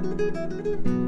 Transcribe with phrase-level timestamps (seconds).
[0.00, 1.07] Música